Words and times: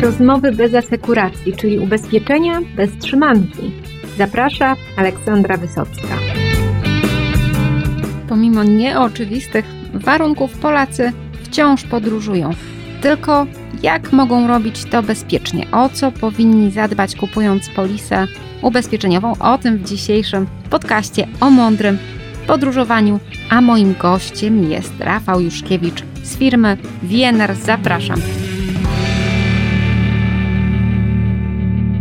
Rozmowy 0.00 0.52
bez 0.52 0.74
asekuracji, 0.74 1.52
czyli 1.56 1.78
ubezpieczenia 1.78 2.60
bez 2.76 2.98
trzymanki. 2.98 3.72
Zaprasza 4.18 4.76
Aleksandra 4.96 5.56
Wysocka. 5.56 6.16
Pomimo 8.28 8.64
nieoczywistych 8.64 9.64
warunków 9.94 10.58
Polacy 10.58 11.12
wciąż 11.42 11.84
podróżują. 11.84 12.50
Tylko 13.02 13.46
jak 13.82 14.12
mogą 14.12 14.46
robić 14.46 14.84
to 14.84 15.02
bezpiecznie? 15.02 15.66
O 15.72 15.88
co 15.88 16.12
powinni 16.12 16.70
zadbać 16.70 17.16
kupując 17.16 17.68
polisę 17.68 18.26
ubezpieczeniową? 18.62 19.32
O 19.40 19.58
tym 19.58 19.78
w 19.78 19.84
dzisiejszym 19.84 20.46
podcaście 20.70 21.26
o 21.40 21.50
mądrym 21.50 21.98
podróżowaniu. 22.46 23.20
A 23.50 23.60
moim 23.60 23.94
gościem 23.98 24.70
jest 24.70 25.00
Rafał 25.00 25.40
Juszkiewicz 25.40 26.02
z 26.22 26.36
firmy 26.36 26.76
Wiener. 27.02 27.54
Zapraszam. 27.54 28.20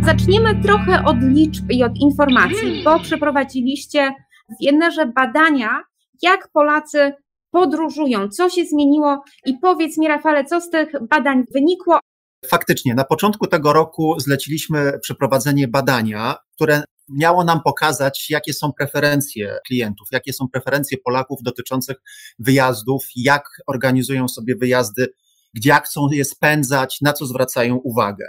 Zaczniemy 0.09 0.61
trochę 0.63 1.03
od 1.05 1.17
liczb 1.21 1.71
i 1.71 1.83
od 1.83 1.97
informacji, 1.97 2.83
bo 2.83 2.99
przeprowadziliście 2.99 4.13
w 4.49 4.65
Wienerze 4.65 5.05
badania, 5.05 5.83
jak 6.21 6.49
Polacy 6.53 7.13
podróżują, 7.51 8.29
co 8.29 8.49
się 8.49 8.65
zmieniło 8.65 9.23
i 9.45 9.53
powiedz 9.61 9.97
mi 9.97 10.07
Rafale, 10.07 10.45
co 10.45 10.61
z 10.61 10.69
tych 10.69 10.91
badań 11.09 11.43
wynikło? 11.53 11.99
Faktycznie, 12.45 12.95
na 12.95 13.03
początku 13.03 13.47
tego 13.47 13.73
roku 13.73 14.19
zleciliśmy 14.19 14.99
przeprowadzenie 15.01 15.67
badania, 15.67 16.35
które 16.55 16.83
miało 17.09 17.43
nam 17.43 17.61
pokazać, 17.63 18.29
jakie 18.29 18.53
są 18.53 18.71
preferencje 18.77 19.57
klientów, 19.67 20.07
jakie 20.11 20.33
są 20.33 20.47
preferencje 20.47 20.97
Polaków 21.05 21.39
dotyczących 21.43 21.97
wyjazdów, 22.39 23.03
jak 23.15 23.43
organizują 23.67 24.27
sobie 24.27 24.55
wyjazdy, 24.55 25.07
gdzie 25.53 25.69
jak 25.69 25.85
chcą 25.85 26.07
je 26.11 26.25
spędzać, 26.25 26.97
na 27.01 27.13
co 27.13 27.25
zwracają 27.25 27.75
uwagę. 27.75 28.25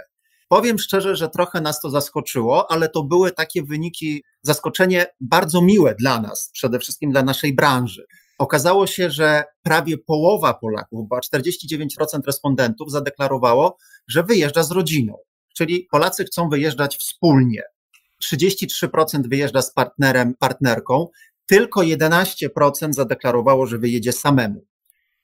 Powiem 0.51 0.79
szczerze, 0.79 1.15
że 1.15 1.29
trochę 1.29 1.61
nas 1.61 1.81
to 1.81 1.89
zaskoczyło, 1.89 2.71
ale 2.71 2.89
to 2.89 3.03
były 3.03 3.31
takie 3.31 3.63
wyniki, 3.63 4.23
zaskoczenie 4.41 5.05
bardzo 5.21 5.61
miłe 5.61 5.95
dla 5.95 6.21
nas, 6.21 6.49
przede 6.53 6.79
wszystkim 6.79 7.11
dla 7.11 7.23
naszej 7.23 7.55
branży. 7.55 8.05
Okazało 8.37 8.87
się, 8.87 9.11
że 9.11 9.43
prawie 9.63 9.97
połowa 9.97 10.53
Polaków, 10.53 11.07
bo 11.09 11.19
49% 11.35 11.87
respondentów 12.25 12.91
zadeklarowało, 12.91 13.77
że 14.07 14.23
wyjeżdża 14.23 14.63
z 14.63 14.71
rodziną. 14.71 15.17
Czyli 15.57 15.87
Polacy 15.91 16.25
chcą 16.25 16.49
wyjeżdżać 16.49 16.97
wspólnie. 16.97 17.61
33% 18.23 19.29
wyjeżdża 19.29 19.61
z 19.61 19.73
partnerem, 19.73 20.33
partnerką, 20.39 21.07
tylko 21.45 21.81
11% 21.81 22.93
zadeklarowało, 22.93 23.67
że 23.67 23.77
wyjedzie 23.77 24.11
samemu. 24.11 24.65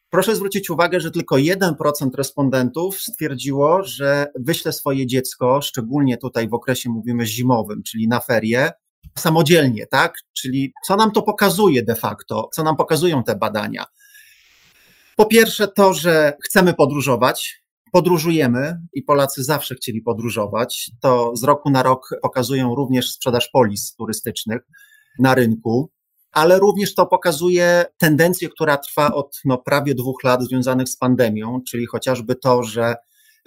Proszę 0.10 0.36
zwrócić 0.36 0.70
uwagę, 0.70 1.00
że 1.00 1.12
tylko 1.12 1.36
1% 1.36 1.74
respondentów 2.18 3.02
stwierdziło, 3.02 3.84
że 3.84 4.28
wyśle 4.40 4.74
swoje 4.74 5.08
dziecko, 5.08 5.62
szczególnie 5.62 6.18
tutaj 6.18 6.50
w 6.50 6.54
okresie 6.54 6.90
mówimy 6.90 7.26
zimowym, 7.26 7.84
czyli 7.84 8.08
na 8.08 8.20
ferie, 8.20 8.72
samodzielnie, 9.18 9.88
tak? 9.88 10.18
Czyli 10.34 10.74
co 10.86 10.96
nam 10.96 11.12
to 11.12 11.22
pokazuje 11.22 11.84
de 11.84 11.96
facto, 11.96 12.50
co 12.54 12.64
nam 12.64 12.76
pokazują 12.76 13.24
te 13.24 13.36
badania? 13.36 13.86
Po 15.16 15.26
pierwsze 15.26 15.68
to, 15.68 15.94
że 15.94 16.34
chcemy 16.46 16.74
podróżować, 16.74 17.62
podróżujemy 17.92 18.82
i 18.94 19.04
Polacy 19.04 19.44
zawsze 19.44 19.76
chcieli 19.76 20.02
podróżować. 20.02 20.92
To 21.02 21.36
z 21.36 21.44
roku 21.44 21.70
na 21.70 21.84
rok 21.84 22.10
pokazują 22.22 22.76
również 22.76 23.12
sprzedaż 23.12 23.50
polis 23.54 23.96
turystycznych 23.96 24.62
na 25.20 25.36
rynku, 25.36 25.92
ale 26.32 26.60
również 26.60 26.96
to 26.96 27.06
pokazuje 27.06 27.86
tendencję, 27.98 28.50
która 28.50 28.78
trwa 28.78 29.14
od 29.14 29.40
no, 29.46 29.58
prawie 29.58 29.96
dwóch 29.96 30.24
lat 30.24 30.44
związanych 30.44 30.90
z 30.90 30.98
pandemią, 30.98 31.62
czyli 31.70 31.86
chociażby 31.86 32.36
to, 32.36 32.64
że 32.64 32.96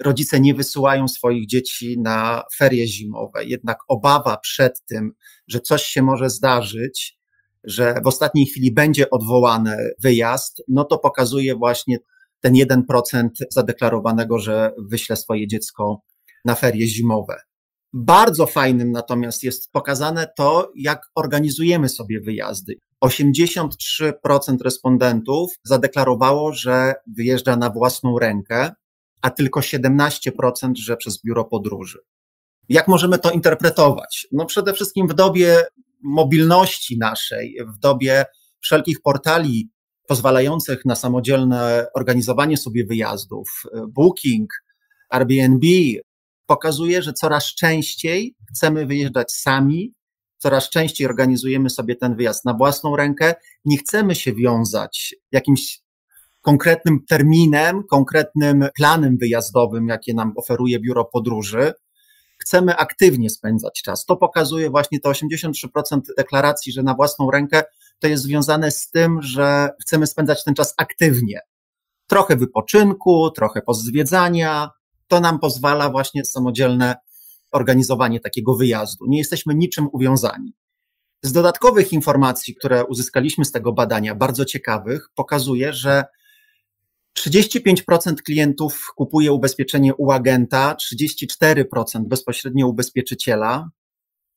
rodzice 0.03 0.39
nie 0.39 0.53
wysyłają 0.53 1.07
swoich 1.07 1.47
dzieci 1.47 1.99
na 1.99 2.43
ferie 2.57 2.87
zimowe. 2.87 3.45
Jednak 3.45 3.77
obawa 3.87 4.37
przed 4.37 4.85
tym, 4.85 5.13
że 5.47 5.59
coś 5.59 5.83
się 5.83 6.01
może 6.01 6.29
zdarzyć, 6.29 7.17
że 7.63 7.95
w 8.03 8.07
ostatniej 8.07 8.45
chwili 8.45 8.73
będzie 8.73 9.09
odwołany 9.09 9.77
wyjazd, 10.03 10.63
no 10.67 10.85
to 10.85 10.97
pokazuje 10.97 11.55
właśnie 11.55 11.97
ten 12.39 12.53
1% 12.53 13.29
zadeklarowanego, 13.49 14.39
że 14.39 14.71
wyśle 14.77 15.15
swoje 15.15 15.47
dziecko 15.47 16.01
na 16.45 16.55
ferie 16.55 16.87
zimowe. 16.87 17.37
Bardzo 17.93 18.45
fajnym 18.45 18.91
natomiast 18.91 19.43
jest 19.43 19.71
pokazane 19.71 20.27
to, 20.37 20.71
jak 20.75 21.01
organizujemy 21.15 21.89
sobie 21.89 22.21
wyjazdy. 22.21 22.75
83% 23.03 24.11
respondentów 24.63 25.51
zadeklarowało, 25.63 26.53
że 26.53 26.93
wyjeżdża 27.17 27.55
na 27.55 27.69
własną 27.69 28.19
rękę, 28.19 28.71
a 29.21 29.29
tylko 29.29 29.59
17%, 29.59 30.31
że 30.75 30.97
przez 30.97 31.21
biuro 31.25 31.45
podróży. 31.45 31.99
Jak 32.69 32.87
możemy 32.87 33.19
to 33.19 33.31
interpretować? 33.31 34.27
No 34.31 34.45
przede 34.45 34.73
wszystkim 34.73 35.07
w 35.07 35.13
dobie 35.13 35.63
mobilności 36.03 36.97
naszej, 36.97 37.57
w 37.75 37.79
dobie 37.79 38.25
wszelkich 38.61 39.01
portali 39.01 39.69
pozwalających 40.07 40.85
na 40.85 40.95
samodzielne 40.95 41.87
organizowanie 41.95 42.57
sobie 42.57 42.85
wyjazdów, 42.85 43.63
Booking, 43.87 44.49
Airbnb, 45.09 45.65
pokazuje, 46.51 47.01
że 47.01 47.13
coraz 47.13 47.45
częściej 47.45 48.35
chcemy 48.49 48.85
wyjeżdżać 48.85 49.31
sami, 49.31 49.93
coraz 50.37 50.69
częściej 50.69 51.07
organizujemy 51.07 51.69
sobie 51.69 51.95
ten 51.95 52.15
wyjazd 52.15 52.45
na 52.45 52.53
własną 52.53 52.95
rękę, 52.95 53.35
nie 53.65 53.77
chcemy 53.77 54.15
się 54.15 54.33
wiązać 54.33 55.15
jakimś 55.31 55.79
konkretnym 56.41 57.05
terminem, 57.09 57.83
konkretnym 57.89 58.65
planem 58.75 59.17
wyjazdowym, 59.17 59.87
jakie 59.87 60.13
nam 60.13 60.33
oferuje 60.35 60.79
biuro 60.79 61.05
podróży. 61.05 61.73
Chcemy 62.37 62.77
aktywnie 62.77 63.29
spędzać 63.29 63.81
czas. 63.85 64.05
To 64.05 64.17
pokazuje 64.17 64.69
właśnie 64.69 64.99
te 64.99 65.09
83% 65.09 65.99
deklaracji, 66.17 66.71
że 66.71 66.83
na 66.83 66.93
własną 66.93 67.31
rękę 67.31 67.63
to 67.99 68.07
jest 68.07 68.23
związane 68.23 68.71
z 68.71 68.89
tym, 68.89 69.21
że 69.21 69.69
chcemy 69.81 70.07
spędzać 70.07 70.43
ten 70.43 70.53
czas 70.53 70.73
aktywnie. 70.77 71.39
Trochę 72.07 72.35
wypoczynku, 72.35 73.31
trochę 73.31 73.61
pozwiedzania. 73.61 74.69
To 75.11 75.19
nam 75.19 75.39
pozwala 75.39 75.89
właśnie 75.89 76.25
samodzielne 76.25 76.95
organizowanie 77.51 78.19
takiego 78.19 78.55
wyjazdu. 78.55 79.05
Nie 79.07 79.17
jesteśmy 79.17 79.55
niczym 79.55 79.87
uwiązani. 79.93 80.53
Z 81.23 81.31
dodatkowych 81.31 81.93
informacji, 81.93 82.55
które 82.55 82.85
uzyskaliśmy 82.85 83.45
z 83.45 83.51
tego 83.51 83.73
badania, 83.73 84.15
bardzo 84.15 84.45
ciekawych, 84.45 85.09
pokazuje, 85.15 85.73
że 85.73 86.03
35% 87.19 88.15
klientów 88.25 88.87
kupuje 88.95 89.31
ubezpieczenie 89.31 89.95
u 89.95 90.11
agenta, 90.11 90.75
34% 90.93 91.65
bezpośrednio 92.07 92.67
ubezpieczyciela, 92.67 93.69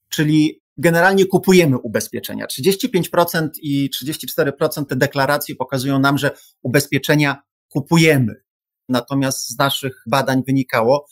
czyli 0.09 0.61
generalnie 0.77 1.27
kupujemy 1.27 1.79
ubezpieczenia. 1.79 2.47
35% 2.47 3.49
i 3.63 3.91
34% 4.03 4.87
te 4.87 4.97
deklaracje 4.97 5.57
pokazują 5.57 5.99
nam, 5.99 6.19
że 6.19 6.31
ubezpieczenia 6.63 7.43
kupujemy. 7.69 8.45
Natomiast 8.89 9.49
z 9.49 9.59
naszych 9.59 10.03
badań 10.06 10.43
wynikało, 10.47 11.06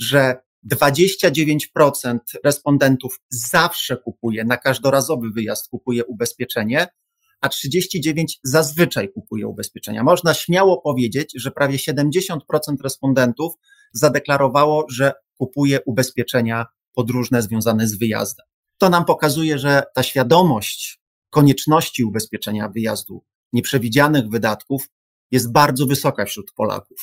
że 0.00 0.36
29% 0.72 2.18
respondentów 2.44 3.20
zawsze 3.30 3.96
kupuje, 3.96 4.44
na 4.44 4.56
każdorazowy 4.56 5.30
wyjazd 5.34 5.68
kupuje 5.68 6.04
ubezpieczenie, 6.04 6.86
a 7.40 7.48
39 7.48 8.40
zazwyczaj 8.44 9.12
kupuje 9.12 9.46
ubezpieczenia. 9.46 10.02
Można 10.02 10.34
śmiało 10.34 10.80
powiedzieć, 10.80 11.32
że 11.36 11.50
prawie 11.50 11.78
70% 11.78 12.38
respondentów 12.82 13.52
zadeklarowało, 13.92 14.86
że 14.90 15.12
kupuje 15.38 15.80
ubezpieczenia 15.86 16.66
podróżne 16.92 17.42
związane 17.42 17.88
z 17.88 17.98
wyjazdem. 17.98 18.46
To 18.78 18.88
nam 18.88 19.04
pokazuje, 19.04 19.58
że 19.58 19.82
ta 19.94 20.02
świadomość 20.02 21.00
konieczności 21.30 22.04
ubezpieczenia 22.04 22.68
wyjazdu, 22.68 23.24
nieprzewidzianych 23.52 24.28
wydatków 24.28 24.88
jest 25.32 25.52
bardzo 25.52 25.86
wysoka 25.86 26.24
wśród 26.24 26.52
Polaków. 26.52 26.98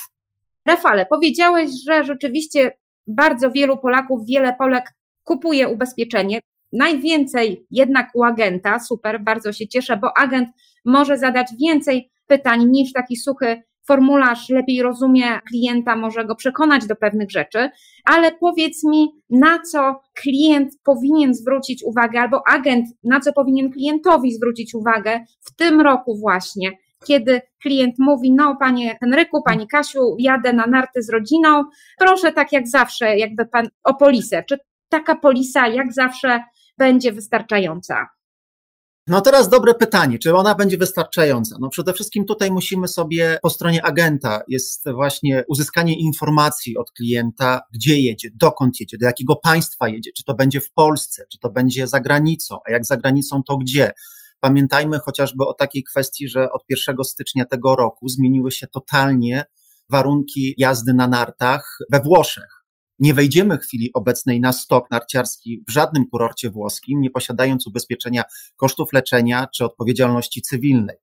Rafale, 0.66 1.06
powiedziałeś, 1.06 1.72
że 1.88 2.04
rzeczywiście 2.04 2.72
bardzo 3.08 3.52
wielu 3.52 3.78
Polaków, 3.78 4.26
wiele 4.26 4.56
Polek 4.56 4.94
kupuje 5.24 5.68
ubezpieczenie. 5.68 6.40
Najwięcej 6.74 7.66
jednak 7.72 8.10
u 8.14 8.24
agenta, 8.24 8.80
super, 8.80 9.24
bardzo 9.24 9.54
się 9.54 9.68
cieszę, 9.68 9.98
bo 9.98 10.18
agent 10.18 10.50
może 10.86 11.18
zadać 11.18 11.48
więcej 11.62 12.12
pytań 12.28 12.66
niż 12.66 12.94
taki 12.94 13.16
suchy 13.18 13.62
formularz, 13.88 14.50
lepiej 14.50 14.82
rozumie 14.82 15.40
klienta, 15.48 15.96
może 15.96 16.26
go 16.26 16.36
przekonać 16.36 16.88
do 16.88 16.96
pewnych 16.96 17.32
rzeczy, 17.32 17.70
ale 18.06 18.32
powiedz 18.32 18.84
mi, 18.84 19.08
na 19.30 19.60
co 19.72 20.02
klient 20.14 20.74
powinien 20.84 21.34
zwrócić 21.34 21.84
uwagę, 21.84 22.22
albo 22.22 22.42
agent, 22.48 22.86
na 23.04 23.20
co 23.20 23.34
powinien 23.34 23.72
klientowi 23.72 24.34
zwrócić 24.34 24.76
uwagę 24.76 25.20
w 25.42 25.56
tym 25.56 25.82
roku 25.82 26.18
właśnie, 26.18 26.72
kiedy 27.06 27.42
klient 27.62 27.96
mówi, 28.00 28.32
no 28.32 28.56
panie 28.60 28.98
Henryku, 29.00 29.44
pani 29.44 29.68
Kasiu, 29.68 30.16
jadę 30.20 30.54
na 30.54 30.68
narty 30.68 31.04
z 31.04 31.10
rodziną, 31.10 31.64
proszę 31.98 32.32
tak 32.32 32.52
jak 32.52 32.68
zawsze, 32.68 33.18
jakby 33.18 33.46
pan 33.46 33.68
o 33.84 33.94
polisę. 33.94 34.44
Czy 34.50 34.58
taka 34.90 35.16
polisa 35.16 35.68
jak 35.68 35.94
zawsze 35.94 36.44
będzie 36.78 37.12
wystarczająca? 37.12 38.08
No 39.08 39.22
teraz 39.22 39.50
dobre 39.50 39.74
pytanie, 39.74 40.20
czy 40.20 40.36
ona 40.36 40.56
będzie 40.56 40.78
wystarczająca? 40.78 41.56
No 41.60 41.70
przede 41.70 41.94
wszystkim 41.94 42.26
tutaj 42.26 42.52
musimy 42.52 42.88
sobie 42.88 43.40
po 43.42 43.50
stronie 43.50 43.86
agenta 43.86 44.42
jest 44.48 44.90
właśnie 44.92 45.44
uzyskanie 45.48 46.00
informacji 46.00 46.78
od 46.78 46.92
klienta, 46.92 47.62
gdzie 47.74 48.00
jedzie, 48.00 48.30
dokąd 48.36 48.80
jedzie, 48.80 48.98
do 48.98 49.06
jakiego 49.06 49.36
państwa 49.36 49.88
jedzie, 49.88 50.12
czy 50.18 50.24
to 50.24 50.34
będzie 50.34 50.62
w 50.62 50.72
Polsce, 50.72 51.26
czy 51.32 51.40
to 51.40 51.50
będzie 51.50 51.88
za 51.88 52.00
granicą, 52.00 52.58
a 52.68 52.72
jak 52.72 52.86
za 52.86 52.98
granicą 52.98 53.44
to 53.44 53.58
gdzie. 53.58 53.92
Pamiętajmy 54.40 55.00
chociażby 55.00 55.46
o 55.46 55.54
takiej 55.54 55.84
kwestii, 55.84 56.28
że 56.28 56.52
od 56.52 56.64
1 56.70 57.04
stycznia 57.04 57.46
tego 57.46 57.76
roku 57.76 58.10
zmieniły 58.10 58.52
się 58.52 58.68
totalnie 58.68 59.46
warunki 59.90 60.54
jazdy 60.58 60.94
na 60.94 61.08
nartach 61.08 61.78
we 61.92 62.00
Włoszech. 62.00 62.64
Nie 63.00 63.14
wejdziemy 63.14 63.58
w 63.58 63.62
chwili 63.62 63.94
obecnej 63.94 64.40
na 64.40 64.54
stok 64.54 64.92
narciarski 64.92 65.64
w 65.68 65.72
żadnym 65.72 66.06
kurorcie 66.10 66.50
włoskim, 66.50 67.02
nie 67.02 67.10
posiadając 67.10 67.68
ubezpieczenia 67.68 68.24
kosztów 68.56 68.94
leczenia 68.94 69.48
czy 69.56 69.66
odpowiedzialności 69.66 70.42
cywilnej. 70.42 70.98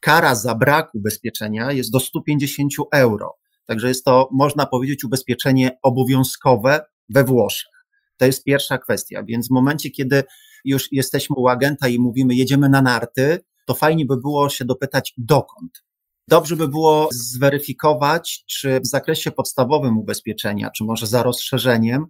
Kara 0.00 0.34
za 0.34 0.54
brak 0.54 0.94
ubezpieczenia 0.94 1.72
jest 1.72 1.92
do 1.92 2.00
150 2.00 2.72
euro. 2.92 3.34
Także 3.66 3.88
jest 3.88 4.04
to, 4.04 4.28
można 4.32 4.66
powiedzieć, 4.66 5.04
ubezpieczenie 5.04 5.78
obowiązkowe 5.82 6.80
we 7.08 7.24
Włoszech. 7.24 7.86
To 8.16 8.26
jest 8.26 8.44
pierwsza 8.44 8.78
kwestia. 8.78 9.22
Więc 9.22 9.48
w 9.48 9.50
momencie, 9.50 9.90
kiedy 9.90 10.24
już 10.64 10.92
jesteśmy 10.92 11.36
u 11.36 11.48
agenta 11.48 11.88
i 11.88 11.98
mówimy, 11.98 12.34
jedziemy 12.34 12.68
na 12.68 12.82
narty, 12.82 13.40
to 13.66 13.74
fajnie 13.74 14.06
by 14.06 14.16
było 14.16 14.48
się 14.48 14.64
dopytać 14.64 15.14
dokąd. 15.18 15.86
Dobrze 16.28 16.56
by 16.56 16.68
było 16.68 17.08
zweryfikować, 17.12 18.44
czy 18.46 18.80
w 18.80 18.86
zakresie 18.86 19.30
podstawowym 19.30 19.98
ubezpieczenia, 19.98 20.70
czy 20.70 20.84
może 20.84 21.06
za 21.06 21.22
rozszerzeniem, 21.22 22.06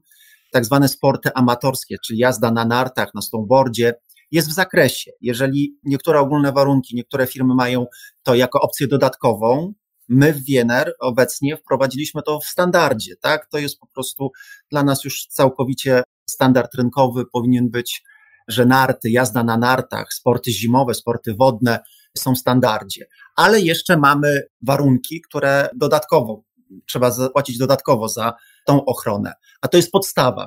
tak 0.53 0.65
zwane 0.65 0.89
sporty 0.89 1.31
amatorskie, 1.35 1.97
czyli 2.07 2.19
jazda 2.19 2.51
na 2.51 2.65
nartach, 2.65 3.15
na 3.15 3.23
snowboardzie, 3.23 3.95
jest 4.31 4.49
w 4.49 4.53
zakresie. 4.53 5.11
Jeżeli 5.21 5.79
niektóre 5.85 6.21
ogólne 6.21 6.53
warunki, 6.53 6.97
niektóre 6.97 7.27
firmy 7.27 7.55
mają 7.55 7.87
to 8.23 8.35
jako 8.35 8.61
opcję 8.61 8.87
dodatkową, 8.87 9.75
my 10.09 10.33
w 10.33 10.45
Wiener 10.45 10.95
obecnie 11.01 11.57
wprowadziliśmy 11.57 12.23
to 12.23 12.41
w 12.41 12.45
standardzie, 12.45 13.17
tak? 13.17 13.47
To 13.47 13.59
jest 13.59 13.79
po 13.79 13.87
prostu 13.87 14.31
dla 14.71 14.83
nas 14.83 15.05
już 15.05 15.27
całkowicie 15.27 16.03
standard 16.31 16.75
rynkowy 16.75 17.25
powinien 17.33 17.71
być, 17.71 18.03
że 18.49 18.67
narty, 18.67 19.11
jazda 19.11 19.45
na 19.45 19.57
nartach, 19.57 20.13
sporty 20.13 20.51
zimowe, 20.53 20.95
sporty 20.95 21.35
wodne 21.35 21.79
są 22.19 22.35
w 22.35 22.39
standardzie 22.39 23.07
ale 23.37 23.61
jeszcze 23.61 23.97
mamy 23.97 24.43
warunki, 24.63 25.21
które 25.21 25.69
dodatkowo 25.77 26.43
trzeba 26.87 27.11
zapłacić 27.11 27.59
dodatkowo 27.59 28.09
za 28.09 28.35
tą 28.67 28.85
ochronę. 28.85 29.33
A 29.61 29.69
to 29.69 29.77
jest 29.77 29.93
podstawa. 29.93 30.47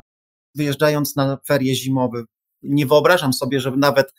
Wyjeżdżając 0.55 1.15
na 1.15 1.37
ferie 1.47 1.75
zimowe, 1.75 2.23
nie 2.63 2.85
wyobrażam 2.85 3.33
sobie, 3.33 3.59
że 3.59 3.71
nawet 3.71 4.13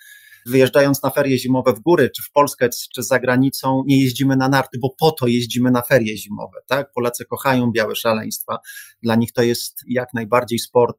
wyjeżdżając 0.46 1.02
na 1.02 1.10
ferie 1.10 1.38
zimowe 1.38 1.72
w 1.72 1.80
góry, 1.80 2.10
czy 2.16 2.22
w 2.22 2.30
Polskę, 2.32 2.68
czy 2.94 3.02
za 3.02 3.20
granicą, 3.20 3.82
nie 3.86 4.02
jeździmy 4.02 4.36
na 4.36 4.48
narty, 4.48 4.78
bo 4.78 4.94
po 5.00 5.10
to 5.10 5.26
jeździmy 5.26 5.70
na 5.70 5.82
ferie 5.82 6.16
zimowe. 6.16 6.58
Tak? 6.66 6.92
Polacy 6.92 7.24
kochają 7.24 7.72
białe 7.72 7.96
szaleństwa. 7.96 8.58
Dla 9.02 9.14
nich 9.14 9.32
to 9.32 9.42
jest 9.42 9.80
jak 9.88 10.14
najbardziej 10.14 10.58
sport, 10.58 10.98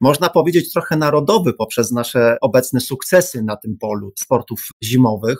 można 0.00 0.28
powiedzieć 0.28 0.72
trochę 0.72 0.96
narodowy 0.96 1.52
poprzez 1.52 1.90
nasze 1.92 2.36
obecne 2.40 2.80
sukcesy 2.80 3.42
na 3.42 3.56
tym 3.56 3.78
polu 3.78 4.12
sportów 4.18 4.68
zimowych. 4.82 5.38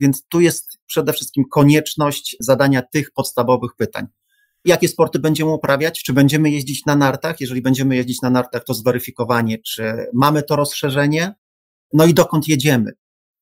Więc 0.00 0.26
tu 0.28 0.40
jest 0.40 0.78
przede 0.86 1.12
wszystkim 1.12 1.44
konieczność 1.50 2.36
zadania 2.40 2.82
tych 2.82 3.10
podstawowych 3.10 3.70
pytań. 3.76 4.06
Jakie 4.64 4.88
sporty 4.88 5.18
będziemy 5.18 5.50
uprawiać? 5.50 6.02
Czy 6.02 6.12
będziemy 6.12 6.50
jeździć 6.50 6.84
na 6.84 6.96
nartach? 6.96 7.40
Jeżeli 7.40 7.62
będziemy 7.62 7.96
jeździć 7.96 8.22
na 8.22 8.30
nartach, 8.30 8.64
to 8.64 8.74
zweryfikowanie, 8.74 9.58
czy 9.58 10.06
mamy 10.14 10.42
to 10.42 10.56
rozszerzenie, 10.56 11.34
no 11.92 12.06
i 12.06 12.14
dokąd 12.14 12.48
jedziemy. 12.48 12.92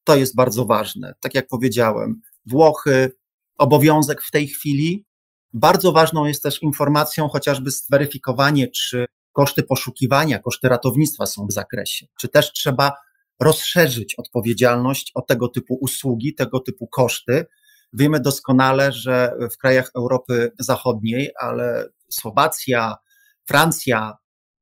To 0.05 0.17
jest 0.17 0.35
bardzo 0.35 0.65
ważne. 0.65 1.15
Tak 1.21 1.35
jak 1.35 1.47
powiedziałem, 1.49 2.21
Włochy, 2.47 3.13
obowiązek 3.59 4.23
w 4.23 4.31
tej 4.31 4.49
chwili. 4.49 5.05
Bardzo 5.53 5.93
ważną 5.93 6.25
jest 6.25 6.43
też 6.43 6.63
informacją, 6.63 7.29
chociażby 7.29 7.71
zweryfikowanie, 7.71 8.69
czy 8.69 9.07
koszty 9.35 9.63
poszukiwania, 9.63 10.39
koszty 10.39 10.69
ratownictwa 10.69 11.27
są 11.27 11.47
w 11.47 11.53
zakresie, 11.53 12.07
czy 12.21 12.29
też 12.29 12.53
trzeba 12.53 12.93
rozszerzyć 13.41 14.15
odpowiedzialność 14.15 15.13
o 15.15 15.23
tego 15.23 15.49
typu 15.49 15.75
usługi, 15.75 16.35
tego 16.35 16.61
typu 16.61 16.87
koszty. 16.87 17.47
Wiemy 17.93 18.21
doskonale, 18.21 18.93
że 18.93 19.33
w 19.53 19.57
krajach 19.57 19.91
Europy 19.97 20.53
Zachodniej, 20.59 21.31
ale 21.41 21.89
Słowacja, 22.11 22.97
Francja, 23.47 24.17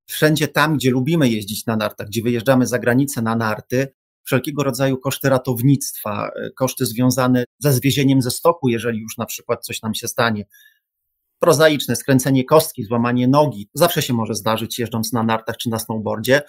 wszędzie 0.06 0.48
tam, 0.48 0.76
gdzie 0.76 0.90
lubimy 0.90 1.28
jeździć 1.28 1.66
na 1.66 1.76
nartach, 1.76 2.06
gdzie 2.06 2.22
wyjeżdżamy 2.22 2.66
za 2.66 2.78
granicę 2.78 3.22
na 3.22 3.36
narty, 3.36 3.88
wszelkiego 4.24 4.62
rodzaju 4.62 4.98
koszty 4.98 5.28
ratownictwa, 5.28 6.30
koszty 6.56 6.86
związane 6.86 7.44
ze 7.58 7.72
zwiezieniem 7.72 8.22
ze 8.22 8.30
stoku, 8.30 8.68
jeżeli 8.68 8.98
już 8.98 9.16
na 9.16 9.26
przykład 9.26 9.64
coś 9.64 9.82
nam 9.82 9.94
się 9.94 10.08
stanie. 10.08 10.44
Prozaiczne 11.42 11.96
skręcenie 11.96 12.44
kostki, 12.44 12.84
złamanie 12.84 13.28
nogi, 13.28 13.70
zawsze 13.74 14.02
się 14.02 14.14
może 14.14 14.34
zdarzyć 14.34 14.78
jeżdżąc 14.78 15.12
na 15.12 15.22
nartach 15.22 15.56
czy 15.56 15.70
na 15.70 15.78
snowboardzie 15.78 16.42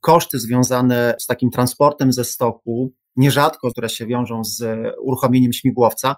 koszty 0.00 0.38
związane 0.38 1.14
z 1.18 1.26
takim 1.26 1.50
transportem 1.50 2.12
ze 2.12 2.24
stoku, 2.24 2.92
nierzadko, 3.16 3.70
które 3.70 3.88
się 3.88 4.06
wiążą 4.06 4.44
z 4.44 4.64
uruchomieniem 5.02 5.52
śmigłowca, 5.52 6.16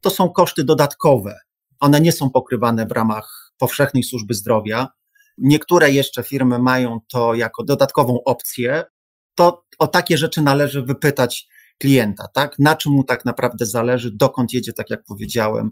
to 0.00 0.10
są 0.10 0.30
koszty 0.30 0.64
dodatkowe. 0.64 1.38
One 1.80 2.00
nie 2.00 2.12
są 2.12 2.30
pokrywane 2.30 2.86
w 2.86 2.92
ramach 2.92 3.52
powszechnej 3.58 4.02
służby 4.02 4.34
zdrowia. 4.34 4.88
Niektóre 5.38 5.90
jeszcze 5.90 6.22
firmy 6.22 6.58
mają 6.58 6.98
to 7.12 7.34
jako 7.34 7.64
dodatkową 7.64 8.18
opcję. 8.24 8.84
To 9.34 9.64
o 9.78 9.86
takie 9.86 10.18
rzeczy 10.18 10.42
należy 10.42 10.82
wypytać 10.82 11.48
klienta, 11.78 12.28
tak? 12.34 12.58
Na 12.58 12.76
czym 12.76 12.92
mu 12.92 13.04
tak 13.04 13.24
naprawdę 13.24 13.66
zależy, 13.66 14.10
dokąd 14.14 14.52
jedzie, 14.52 14.72
tak 14.72 14.90
jak 14.90 15.04
powiedziałem, 15.04 15.70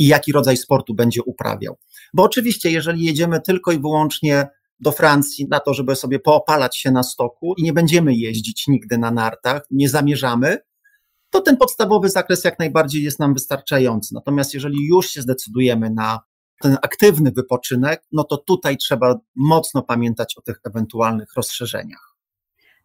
i 0.00 0.06
jaki 0.06 0.32
rodzaj 0.32 0.56
sportu 0.56 0.94
będzie 0.94 1.22
uprawiał. 1.22 1.76
Bo 2.14 2.22
oczywiście, 2.22 2.70
jeżeli 2.70 3.04
jedziemy 3.04 3.40
tylko 3.40 3.72
i 3.72 3.78
wyłącznie 3.78 4.48
do 4.78 4.92
Francji 4.92 5.46
na 5.50 5.60
to, 5.60 5.74
żeby 5.74 5.96
sobie 5.96 6.18
poopalać 6.18 6.76
się 6.76 6.90
na 6.90 7.02
stoku 7.02 7.54
i 7.58 7.62
nie 7.62 7.72
będziemy 7.72 8.14
jeździć 8.14 8.66
nigdy 8.68 8.98
na 8.98 9.10
nartach, 9.10 9.62
nie 9.70 9.88
zamierzamy, 9.88 10.58
to 11.30 11.40
ten 11.40 11.56
podstawowy 11.56 12.08
zakres 12.08 12.44
jak 12.44 12.58
najbardziej 12.58 13.02
jest 13.02 13.18
nam 13.18 13.34
wystarczający. 13.34 14.14
Natomiast 14.14 14.54
jeżeli 14.54 14.86
już 14.86 15.10
się 15.10 15.22
zdecydujemy 15.22 15.90
na 15.90 16.20
ten 16.60 16.76
aktywny 16.82 17.32
wypoczynek, 17.32 18.02
no 18.12 18.24
to 18.24 18.36
tutaj 18.36 18.76
trzeba 18.76 19.14
mocno 19.36 19.82
pamiętać 19.82 20.34
o 20.38 20.42
tych 20.42 20.60
ewentualnych 20.64 21.34
rozszerzeniach. 21.36 22.16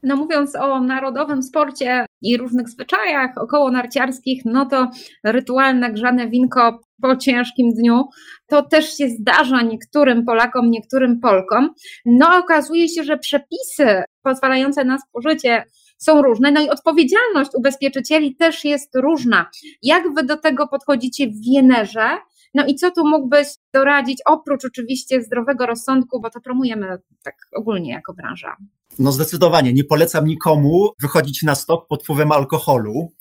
No 0.04 0.16
mówiąc 0.16 0.56
o 0.56 0.80
narodowym 0.80 1.44
sporcie 1.44 2.05
i 2.26 2.38
różnych 2.38 2.70
zwyczajach 2.70 3.32
około 3.38 3.72
narciarskich, 3.72 4.42
no 4.46 4.66
to 4.66 4.90
rytualne 5.24 5.92
grzane 5.92 6.30
winko 6.30 6.80
po 7.02 7.16
ciężkim 7.16 7.74
dniu, 7.74 8.04
to 8.48 8.62
też 8.62 8.98
się 8.98 9.10
zdarza 9.10 9.62
niektórym 9.62 10.26
Polakom, 10.26 10.70
niektórym 10.70 11.20
Polkom. 11.20 11.70
No 12.06 12.38
okazuje 12.38 12.90
się, 12.90 13.04
że 13.04 13.18
przepisy 13.18 14.04
pozwalające 14.24 14.86
na 14.86 14.98
spożycie 14.98 15.64
są 15.98 16.22
różne, 16.22 16.52
no 16.52 16.62
i 16.62 16.70
odpowiedzialność 16.70 17.52
ubezpieczycieli 17.58 18.36
też 18.36 18.66
jest 18.66 18.96
różna. 18.96 19.50
Jak 19.84 20.04
wy 20.16 20.24
do 20.24 20.38
tego 20.38 20.68
podchodzicie 20.68 21.28
w 21.28 21.42
Wienerze? 21.46 22.18
No 22.56 22.66
i 22.66 22.76
co 22.76 22.92
tu 22.92 23.08
mógłbyś 23.08 23.48
doradzić, 23.74 24.22
oprócz 24.26 24.66
oczywiście 24.66 25.22
zdrowego 25.22 25.66
rozsądku, 25.66 26.22
bo 26.22 26.30
to 26.30 26.42
promujemy 26.42 26.98
tak 27.24 27.36
ogólnie 27.56 27.92
jako 27.92 28.14
branża? 28.14 28.58
No 29.00 29.12
zdecydowanie, 29.12 29.74
nie 29.74 29.84
polecam 29.84 30.26
nikomu 30.26 30.90
wychodzić 31.02 31.44
na 31.44 31.56
stok 31.56 31.88
pod 31.88 32.04
wpływem 32.04 32.32
alkoholu, 32.32 33.12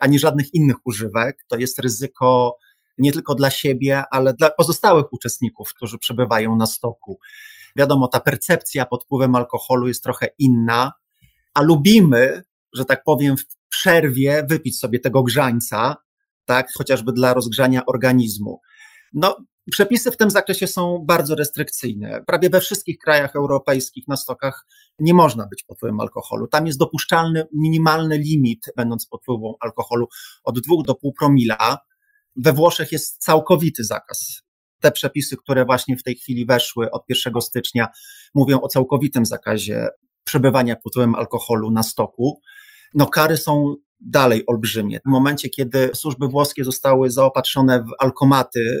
ani 0.00 0.18
żadnych 0.18 0.54
innych 0.54 0.76
używek. 0.84 1.44
To 1.48 1.56
jest 1.56 1.78
ryzyko 1.78 2.56
nie 2.98 3.12
tylko 3.12 3.34
dla 3.34 3.50
siebie, 3.50 4.02
ale 4.10 4.34
dla 4.34 4.50
pozostałych 4.50 5.12
uczestników, 5.12 5.74
którzy 5.74 5.98
przebywają 5.98 6.56
na 6.56 6.66
stoku. 6.66 7.18
Wiadomo, 7.76 8.08
ta 8.08 8.20
percepcja 8.20 8.86
pod 8.86 9.04
wpływem 9.04 9.34
alkoholu 9.34 9.88
jest 9.88 10.02
trochę 10.02 10.28
inna, 10.38 10.92
a 11.54 11.62
lubimy, 11.62 12.42
że 12.72 12.84
tak 12.84 13.04
powiem, 13.04 13.36
w 13.36 13.44
przerwie 13.68 14.46
wypić 14.48 14.78
sobie 14.78 15.00
tego 15.00 15.22
grzańca, 15.22 15.96
tak, 16.44 16.66
chociażby 16.78 17.12
dla 17.12 17.34
rozgrzania 17.34 17.86
organizmu. 17.86 18.60
No, 19.14 19.36
przepisy 19.70 20.10
w 20.10 20.16
tym 20.16 20.30
zakresie 20.30 20.66
są 20.66 21.04
bardzo 21.06 21.34
restrykcyjne. 21.34 22.24
Prawie 22.26 22.50
we 22.50 22.60
wszystkich 22.60 22.98
krajach 22.98 23.36
europejskich 23.36 24.08
na 24.08 24.16
stokach 24.16 24.66
nie 24.98 25.14
można 25.14 25.46
być 25.46 25.62
pod 25.62 25.76
wpływem 25.76 26.00
alkoholu. 26.00 26.46
Tam 26.48 26.66
jest 26.66 26.78
dopuszczalny 26.78 27.46
minimalny 27.52 28.18
limit, 28.18 28.66
będąc 28.76 29.06
pod 29.06 29.22
wpływem 29.22 29.52
alkoholu, 29.60 30.08
od 30.44 30.60
2 30.60 30.76
do 30.86 30.94
pół 30.94 31.12
promila. 31.12 31.78
We 32.36 32.52
Włoszech 32.52 32.92
jest 32.92 33.18
całkowity 33.18 33.84
zakaz. 33.84 34.42
Te 34.80 34.92
przepisy, 34.92 35.36
które 35.36 35.64
właśnie 35.64 35.96
w 35.96 36.02
tej 36.02 36.16
chwili 36.16 36.46
weszły 36.46 36.90
od 36.90 37.02
1 37.08 37.40
stycznia, 37.40 37.88
mówią 38.34 38.60
o 38.60 38.68
całkowitym 38.68 39.26
zakazie 39.26 39.88
przebywania 40.24 40.76
pod 40.76 40.92
wpływem 40.92 41.14
alkoholu 41.14 41.70
na 41.70 41.82
stoku. 41.82 42.40
No, 42.94 43.06
kary 43.06 43.36
są 43.36 43.74
dalej 44.00 44.44
olbrzymie. 44.46 45.00
W 45.06 45.10
momencie, 45.10 45.48
kiedy 45.48 45.90
służby 45.94 46.28
włoskie 46.28 46.64
zostały 46.64 47.10
zaopatrzone 47.10 47.80
w 47.80 47.88
alkomaty 47.98 48.80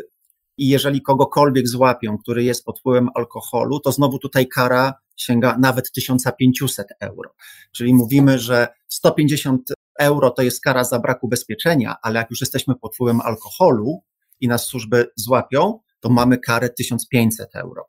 i 0.58 0.68
jeżeli 0.68 1.02
kogokolwiek 1.02 1.68
złapią, 1.68 2.18
który 2.18 2.44
jest 2.44 2.64
pod 2.64 2.78
wpływem 2.78 3.08
alkoholu, 3.14 3.80
to 3.80 3.92
znowu 3.92 4.18
tutaj 4.18 4.48
kara 4.48 4.94
sięga 5.16 5.56
nawet 5.58 5.92
1500 5.92 6.86
euro. 7.00 7.34
Czyli 7.72 7.94
mówimy, 7.94 8.38
że 8.38 8.68
150 8.88 9.72
euro 9.98 10.30
to 10.30 10.42
jest 10.42 10.60
kara 10.60 10.84
za 10.84 10.98
brak 10.98 11.24
ubezpieczenia, 11.24 11.96
ale 12.02 12.18
jak 12.18 12.30
już 12.30 12.40
jesteśmy 12.40 12.74
pod 12.74 12.94
wpływem 12.94 13.20
alkoholu 13.20 14.02
i 14.40 14.48
nas 14.48 14.64
służby 14.64 15.06
złapią, 15.16 15.78
to 16.00 16.08
mamy 16.08 16.38
karę 16.38 16.68
1500 16.68 17.56
euro. 17.56 17.86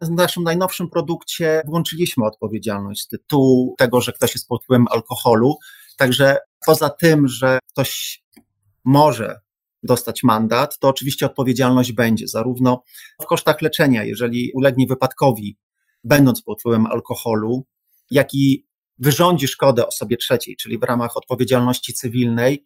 W 0.00 0.10
naszym 0.10 0.42
najnowszym 0.42 0.90
produkcie 0.90 1.62
włączyliśmy 1.66 2.24
odpowiedzialność 2.24 3.00
z 3.00 3.08
tytułu 3.08 3.74
tego, 3.78 4.00
że 4.00 4.12
ktoś 4.12 4.34
jest 4.34 4.48
pod 4.48 4.64
wpływem 4.64 4.86
alkoholu. 4.90 5.56
Także 5.96 6.38
poza 6.66 6.90
tym, 6.90 7.28
że 7.28 7.58
ktoś 7.70 8.22
może 8.84 9.40
dostać 9.82 10.22
mandat, 10.22 10.78
to 10.78 10.88
oczywiście 10.88 11.26
odpowiedzialność 11.26 11.92
będzie 11.92 12.28
zarówno 12.28 12.82
w 13.22 13.26
kosztach 13.26 13.62
leczenia, 13.62 14.04
jeżeli 14.04 14.52
ulegnie 14.54 14.86
wypadkowi, 14.86 15.58
będąc 16.04 16.42
pod 16.42 16.60
wpływem 16.60 16.86
alkoholu, 16.86 17.66
jak 18.10 18.34
i 18.34 18.66
wyrządzi 18.98 19.48
szkodę 19.48 19.86
osobie 19.86 20.16
trzeciej, 20.16 20.56
czyli 20.56 20.78
w 20.78 20.82
ramach 20.82 21.16
odpowiedzialności 21.16 21.94
cywilnej, 21.94 22.64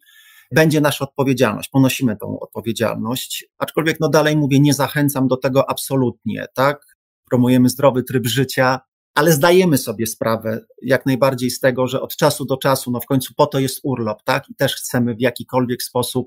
będzie 0.51 0.81
nasza 0.81 1.05
odpowiedzialność, 1.05 1.69
ponosimy 1.69 2.17
tą 2.17 2.39
odpowiedzialność, 2.39 3.45
aczkolwiek 3.57 3.97
no 3.99 4.09
dalej 4.09 4.37
mówię, 4.37 4.59
nie 4.59 4.73
zachęcam 4.73 5.27
do 5.27 5.37
tego 5.37 5.69
absolutnie, 5.69 6.45
tak? 6.53 6.97
Promujemy 7.29 7.69
zdrowy 7.69 8.03
tryb 8.03 8.27
życia, 8.27 8.79
ale 9.15 9.31
zdajemy 9.31 9.77
sobie 9.77 10.07
sprawę 10.07 10.65
jak 10.81 11.05
najbardziej 11.05 11.49
z 11.49 11.59
tego, 11.59 11.87
że 11.87 12.01
od 12.01 12.15
czasu 12.15 12.45
do 12.45 12.57
czasu, 12.57 12.91
no 12.91 12.99
w 12.99 13.05
końcu 13.05 13.33
po 13.37 13.45
to 13.45 13.59
jest 13.59 13.79
urlop, 13.83 14.23
tak? 14.23 14.49
I 14.49 14.55
też 14.55 14.75
chcemy 14.75 15.15
w 15.15 15.21
jakikolwiek 15.21 15.83
sposób 15.83 16.25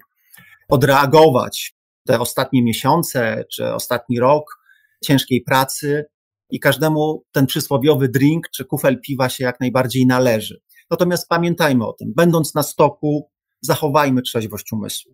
odreagować 0.69 1.75
te 2.07 2.21
ostatnie 2.21 2.63
miesiące 2.63 3.45
czy 3.53 3.75
ostatni 3.75 4.21
rok 4.21 4.45
ciężkiej 5.05 5.43
pracy 5.43 6.05
i 6.51 6.61
każdemu 6.61 7.25
ten 7.33 7.47
przysłowiowy 7.47 8.09
drink 8.09 8.49
czy 8.55 8.65
kufel 8.65 9.01
piwa 9.01 9.29
się 9.29 9.45
jak 9.45 9.61
najbardziej 9.61 10.07
należy. 10.07 10.61
Natomiast 10.91 11.29
pamiętajmy 11.29 11.87
o 11.87 11.93
tym, 11.93 12.13
będąc 12.17 12.55
na 12.55 12.63
stoku, 12.63 13.31
zachowajmy 13.61 14.23
trzeźwość 14.23 14.73
umysłu. 14.73 15.13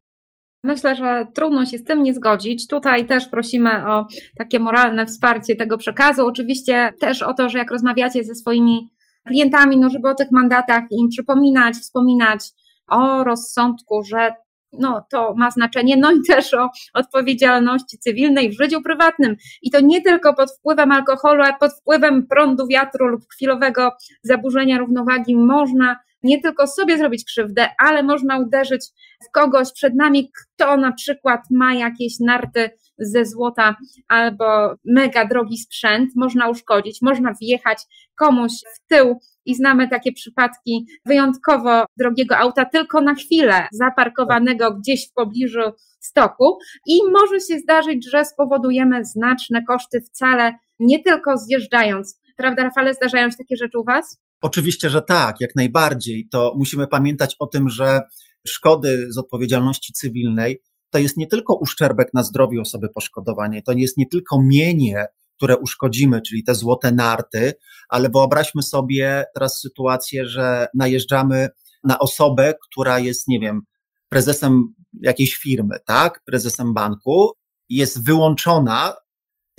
Myślę, 0.64 0.96
że 0.96 1.26
trudno 1.34 1.66
się 1.66 1.78
z 1.78 1.84
tym 1.84 2.02
nie 2.02 2.14
zgodzić. 2.14 2.66
Tutaj 2.66 3.06
też 3.06 3.28
prosimy 3.28 3.86
o 3.86 4.06
takie 4.38 4.58
moralne 4.58 5.06
wsparcie 5.06 5.56
tego 5.56 5.78
przekazu. 5.78 6.26
Oczywiście 6.26 6.92
też 7.00 7.22
o 7.22 7.34
to, 7.34 7.48
że 7.48 7.58
jak 7.58 7.70
rozmawiacie 7.70 8.24
ze 8.24 8.34
swoimi 8.34 8.90
klientami, 9.26 9.76
no 9.76 9.90
żeby 9.90 10.08
o 10.08 10.14
tych 10.14 10.30
mandatach 10.30 10.84
im 10.90 11.08
przypominać, 11.08 11.74
wspominać 11.74 12.40
o 12.88 13.24
rozsądku, 13.24 14.02
że 14.02 14.32
no, 14.78 15.06
to 15.10 15.34
ma 15.36 15.50
znaczenie, 15.50 15.96
no 15.96 16.12
i 16.12 16.22
też 16.28 16.54
o 16.54 16.70
odpowiedzialności 16.94 17.98
cywilnej 17.98 18.50
w 18.50 18.62
życiu 18.62 18.82
prywatnym. 18.82 19.36
I 19.62 19.70
to 19.70 19.80
nie 19.80 20.02
tylko 20.02 20.34
pod 20.34 20.52
wpływem 20.52 20.92
alkoholu, 20.92 21.42
a 21.42 21.52
pod 21.52 21.72
wpływem 21.72 22.26
prądu 22.26 22.66
wiatru 22.66 23.06
lub 23.06 23.22
chwilowego 23.32 23.92
zaburzenia 24.22 24.78
równowagi. 24.78 25.36
Można 25.36 25.96
nie 26.22 26.40
tylko 26.40 26.66
sobie 26.66 26.98
zrobić 26.98 27.24
krzywdę, 27.24 27.68
ale 27.78 28.02
można 28.02 28.38
uderzyć 28.38 28.86
w 29.28 29.30
kogoś. 29.32 29.72
Przed 29.72 29.94
nami, 29.94 30.30
kto 30.32 30.76
na 30.76 30.92
przykład 30.92 31.40
ma 31.50 31.74
jakieś 31.74 32.20
narty 32.20 32.70
ze 33.02 33.24
złota 33.24 33.76
albo 34.08 34.74
mega 34.84 35.24
drogi 35.28 35.58
sprzęt, 35.58 36.10
można 36.16 36.48
uszkodzić, 36.48 36.98
można 37.02 37.34
wjechać 37.40 37.78
komuś 38.18 38.52
w 38.52 38.88
tył 38.88 39.18
i 39.44 39.54
znamy 39.54 39.88
takie 39.88 40.12
przypadki 40.12 40.86
wyjątkowo 41.06 41.84
drogiego 41.98 42.36
auta 42.36 42.64
tylko 42.64 43.00
na 43.00 43.14
chwilę 43.14 43.66
zaparkowanego 43.72 44.74
gdzieś 44.74 45.08
w 45.10 45.12
pobliżu 45.12 45.60
stoku 46.00 46.58
i 46.86 46.98
może 47.12 47.40
się 47.40 47.58
zdarzyć, 47.58 48.10
że 48.10 48.24
spowodujemy 48.24 49.04
znaczne 49.04 49.64
koszty 49.64 50.00
wcale 50.00 50.54
nie 50.80 51.02
tylko 51.02 51.38
zjeżdżając. 51.38 52.20
Prawda, 52.36 52.62
Rafale, 52.62 52.94
zdarzają 52.94 53.30
się 53.30 53.36
takie 53.36 53.56
rzeczy 53.56 53.78
u 53.78 53.84
Was? 53.84 54.18
Oczywiście, 54.42 54.90
że 54.90 55.02
tak, 55.02 55.36
jak 55.40 55.56
najbardziej. 55.56 56.28
To 56.30 56.54
musimy 56.56 56.86
pamiętać 56.86 57.36
o 57.38 57.46
tym, 57.46 57.68
że 57.68 58.00
szkody 58.46 59.06
z 59.12 59.18
odpowiedzialności 59.18 59.92
cywilnej 59.92 60.62
to 60.92 60.98
jest 60.98 61.16
nie 61.16 61.26
tylko 61.26 61.54
uszczerbek 61.54 62.08
na 62.14 62.22
zdrowiu 62.22 62.60
osoby 62.60 62.88
poszkodowanej, 62.88 63.62
to 63.62 63.72
jest 63.72 63.96
nie 63.96 64.06
tylko 64.06 64.42
mienie, 64.42 65.06
które 65.36 65.56
uszkodzimy, 65.56 66.22
czyli 66.22 66.44
te 66.44 66.54
złote 66.54 66.92
narty, 66.92 67.52
ale 67.88 68.08
wyobraźmy 68.08 68.62
sobie 68.62 69.24
teraz 69.34 69.60
sytuację, 69.60 70.26
że 70.26 70.66
najeżdżamy 70.74 71.48
na 71.84 71.98
osobę, 71.98 72.54
która 72.62 72.98
jest, 72.98 73.28
nie 73.28 73.40
wiem, 73.40 73.62
prezesem 74.08 74.74
jakiejś 75.02 75.36
firmy, 75.36 75.76
tak, 75.86 76.20
prezesem 76.24 76.74
banku, 76.74 77.32
jest 77.68 78.04
wyłączona 78.04 78.94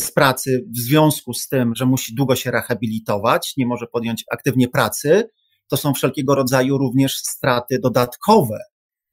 z 0.01 0.11
pracy 0.11 0.65
w 0.75 0.79
związku 0.79 1.33
z 1.33 1.47
tym, 1.47 1.75
że 1.75 1.85
musi 1.85 2.15
długo 2.15 2.35
się 2.35 2.51
rehabilitować, 2.51 3.53
nie 3.57 3.65
może 3.65 3.87
podjąć 3.87 4.23
aktywnie 4.31 4.67
pracy, 4.67 5.29
to 5.67 5.77
są 5.77 5.93
wszelkiego 5.93 6.35
rodzaju 6.35 6.77
również 6.77 7.17
straty 7.17 7.79
dodatkowe, 7.79 8.57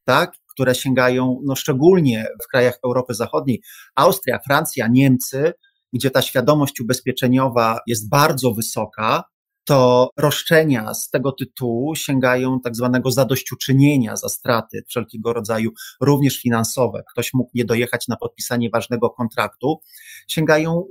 tak, 0.05 0.33
które 0.61 0.75
sięgają 0.75 1.41
no, 1.45 1.57
szczególnie 1.57 2.27
w 2.45 2.49
krajach 2.49 2.79
Europy 2.85 3.15
Zachodniej, 3.15 3.63
Austria, 3.95 4.39
Francja, 4.47 4.89
Niemcy, 4.89 5.53
gdzie 5.93 6.11
ta 6.11 6.23
świadomość 6.23 6.81
ubezpieczeniowa 6.81 7.79
jest 7.87 8.09
bardzo 8.09 8.55
wysoka, 8.55 9.25
to 9.65 10.11
roszczenia 10.17 10.95
z 10.95 11.11
tego 11.11 11.33
tytułu 11.33 11.95
sięgają 11.95 12.61
tak 12.61 12.77
zwanego 12.77 13.11
zadośćuczynienia 13.11 14.17
za 14.17 14.29
straty 14.29 14.83
wszelkiego 14.89 15.33
rodzaju, 15.33 15.71
również 16.01 16.43
finansowe. 16.43 17.03
Ktoś 17.13 17.35
mógł 17.35 17.51
nie 17.55 17.65
dojechać 17.65 18.09
na 18.09 18.17
podpisanie 18.17 18.71
ważnego 18.71 19.11
kontraktu, 19.11 19.81
sięgają 20.29 20.85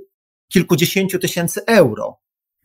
kilkudziesięciu 0.52 1.18
tysięcy 1.18 1.60
euro. 1.66 2.16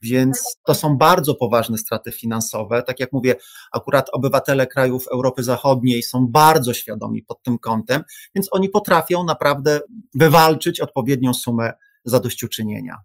Więc 0.06 0.58
to 0.66 0.74
są 0.74 0.98
bardzo 0.98 1.36
poważne 1.36 1.78
straty 1.78 2.12
finansowe. 2.12 2.84
Tak 2.84 3.00
jak 3.00 3.14
mówię, 3.14 3.36
akurat 3.72 4.10
obywatele 4.14 4.68
krajów 4.68 5.08
Europy 5.08 5.44
Zachodniej 5.44 6.04
są 6.04 6.28
bardzo 6.28 6.74
świadomi 6.74 7.24
pod 7.24 7.44
tym 7.44 7.60
kątem, 7.60 8.04
więc 8.36 8.48
oni 8.52 8.70
potrafią 8.70 9.24
naprawdę 9.24 9.80
wywalczyć 10.16 10.80
odpowiednią 10.80 11.34
sumę 11.34 11.74
zadośćuczynienia. 12.06 12.98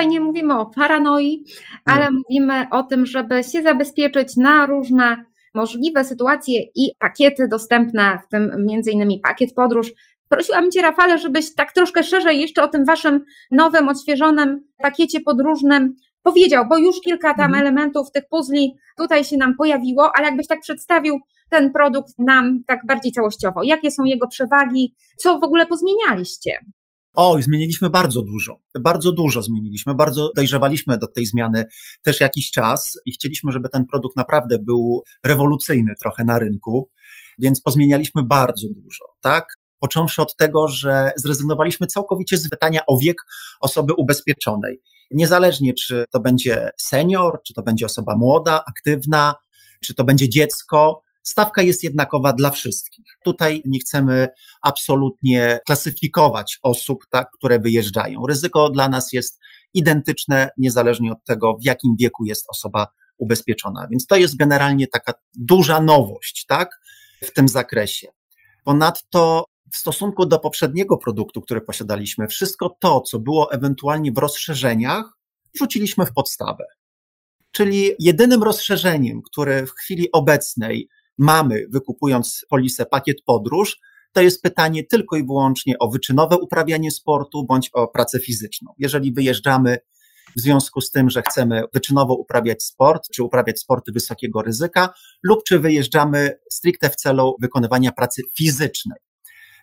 tutaj 0.00 0.08
nie 0.08 0.20
mówimy 0.20 0.58
o 0.58 0.66
paranoi, 0.66 1.44
ale 1.84 2.10
mówimy 2.10 2.66
o 2.70 2.82
tym, 2.82 3.06
żeby 3.06 3.44
się 3.44 3.62
zabezpieczyć 3.62 4.36
na 4.36 4.66
różne 4.66 5.24
możliwe 5.54 6.04
sytuacje 6.04 6.60
i 6.74 6.90
pakiety 6.98 7.48
dostępne, 7.48 8.18
w 8.26 8.28
tym 8.28 8.66
między 8.66 8.90
innymi 8.90 9.20
pakiet 9.20 9.54
podróż. 9.54 9.92
Prosiłam 10.28 10.70
Cię, 10.70 10.82
Rafale, 10.82 11.18
żebyś 11.18 11.54
tak 11.54 11.72
troszkę 11.72 12.02
szerzej 12.02 12.40
jeszcze 12.40 12.62
o 12.62 12.68
tym 12.68 12.84
Waszym 12.84 13.24
nowym, 13.50 13.88
odświeżonym 13.88 14.60
pakiecie 14.82 15.20
podróżnym 15.20 15.94
powiedział, 16.22 16.64
bo 16.68 16.78
już 16.78 17.00
kilka 17.00 17.34
tam 17.34 17.46
mhm. 17.46 17.62
elementów 17.62 18.12
tych 18.12 18.28
puzli 18.28 18.76
tutaj 18.96 19.24
się 19.24 19.36
nam 19.36 19.54
pojawiło, 19.56 20.10
ale 20.16 20.26
jakbyś 20.26 20.46
tak 20.46 20.60
przedstawił 20.60 21.20
ten 21.50 21.72
produkt 21.72 22.12
nam 22.18 22.62
tak 22.66 22.86
bardziej 22.86 23.12
całościowo. 23.12 23.62
Jakie 23.62 23.90
są 23.90 24.04
jego 24.04 24.28
przewagi? 24.28 24.94
Co 25.16 25.38
w 25.38 25.44
ogóle 25.44 25.66
pozmienialiście? 25.66 26.58
O, 27.14 27.42
zmieniliśmy 27.42 27.90
bardzo 27.90 28.22
dużo. 28.22 28.60
Bardzo 28.80 29.12
dużo 29.12 29.42
zmieniliśmy, 29.42 29.94
bardzo 29.94 30.30
dojrzewaliśmy 30.36 30.98
do 30.98 31.06
tej 31.06 31.26
zmiany 31.26 31.64
też 32.02 32.20
jakiś 32.20 32.50
czas 32.50 32.98
i 33.06 33.12
chcieliśmy, 33.12 33.52
żeby 33.52 33.68
ten 33.68 33.86
produkt 33.86 34.16
naprawdę 34.16 34.58
był 34.58 35.02
rewolucyjny 35.24 35.94
trochę 36.00 36.24
na 36.24 36.38
rynku, 36.38 36.90
więc 37.38 37.60
pozmienialiśmy 37.60 38.22
bardzo 38.22 38.68
dużo, 38.68 39.04
tak? 39.20 39.46
Począwszy 39.78 40.22
od 40.22 40.36
tego, 40.36 40.68
że 40.68 41.12
zrezygnowaliśmy 41.16 41.86
całkowicie 41.86 42.36
z 42.36 42.48
pytania 42.48 42.80
o 42.86 42.98
wiek 42.98 43.16
osoby 43.60 43.94
ubezpieczonej. 43.94 44.80
Niezależnie, 45.10 45.74
czy 45.74 46.04
to 46.10 46.20
będzie 46.20 46.70
senior, 46.76 47.40
czy 47.46 47.54
to 47.54 47.62
będzie 47.62 47.86
osoba 47.86 48.16
młoda, 48.16 48.64
aktywna, 48.68 49.34
czy 49.84 49.94
to 49.94 50.04
będzie 50.04 50.28
dziecko, 50.28 51.02
Stawka 51.22 51.62
jest 51.62 51.84
jednakowa 51.84 52.32
dla 52.32 52.50
wszystkich. 52.50 53.04
Tutaj 53.24 53.62
nie 53.64 53.78
chcemy 53.78 54.28
absolutnie 54.62 55.60
klasyfikować 55.66 56.58
osób, 56.62 57.04
tak, 57.10 57.30
które 57.30 57.58
wyjeżdżają. 57.58 58.26
Ryzyko 58.26 58.70
dla 58.70 58.88
nas 58.88 59.12
jest 59.12 59.40
identyczne, 59.74 60.50
niezależnie 60.58 61.12
od 61.12 61.24
tego, 61.24 61.56
w 61.56 61.64
jakim 61.64 61.96
wieku 61.98 62.24
jest 62.24 62.46
osoba 62.48 62.86
ubezpieczona. 63.18 63.86
Więc 63.90 64.06
to 64.06 64.16
jest 64.16 64.36
generalnie 64.36 64.86
taka 64.86 65.12
duża 65.34 65.80
nowość, 65.80 66.44
tak, 66.48 66.80
w 67.24 67.32
tym 67.32 67.48
zakresie. 67.48 68.08
Ponadto 68.64 69.44
w 69.72 69.76
stosunku 69.76 70.26
do 70.26 70.38
poprzedniego 70.38 70.96
produktu, 70.96 71.40
który 71.40 71.60
posiadaliśmy, 71.60 72.28
wszystko 72.28 72.76
to, 72.80 73.00
co 73.00 73.18
było 73.18 73.52
ewentualnie 73.52 74.12
w 74.12 74.18
rozszerzeniach, 74.18 75.18
wrzuciliśmy 75.54 76.06
w 76.06 76.12
podstawę. 76.12 76.64
Czyli 77.52 77.90
jedynym 77.98 78.42
rozszerzeniem, 78.42 79.22
które 79.22 79.66
w 79.66 79.70
chwili 79.70 80.12
obecnej 80.12 80.88
mamy, 81.20 81.66
wykupując 81.70 82.46
polisę 82.48 82.86
pakiet 82.86 83.16
podróż, 83.26 83.78
to 84.12 84.20
jest 84.20 84.42
pytanie 84.42 84.84
tylko 84.84 85.16
i 85.16 85.24
wyłącznie 85.24 85.78
o 85.78 85.90
wyczynowe 85.90 86.38
uprawianie 86.38 86.90
sportu 86.90 87.44
bądź 87.46 87.70
o 87.72 87.88
pracę 87.88 88.20
fizyczną. 88.20 88.72
Jeżeli 88.78 89.12
wyjeżdżamy 89.12 89.78
w 90.36 90.40
związku 90.40 90.80
z 90.80 90.90
tym, 90.90 91.10
że 91.10 91.22
chcemy 91.22 91.62
wyczynowo 91.74 92.14
uprawiać 92.14 92.62
sport, 92.62 93.08
czy 93.14 93.22
uprawiać 93.22 93.60
sporty 93.60 93.92
wysokiego 93.92 94.42
ryzyka, 94.42 94.94
lub 95.22 95.44
czy 95.44 95.58
wyjeżdżamy 95.58 96.38
stricte 96.50 96.90
w 96.90 96.96
celu 96.96 97.36
wykonywania 97.40 97.92
pracy 97.92 98.22
fizycznej. 98.38 98.98